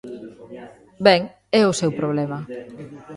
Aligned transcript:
Ben, 1.07 1.21
é 1.59 1.61
o 1.71 1.77
seu 1.79 1.91
problema. 1.99 2.39